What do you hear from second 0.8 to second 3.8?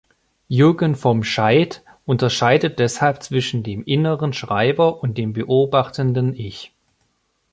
vom Scheidt unterscheidet deshalb zwischen